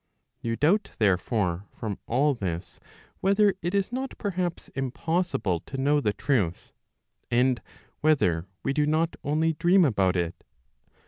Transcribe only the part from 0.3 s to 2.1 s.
You doubt therefore from